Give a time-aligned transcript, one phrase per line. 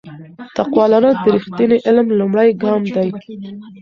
[0.57, 3.09] تقوا لرل د رښتیني علم لومړی ګام دی.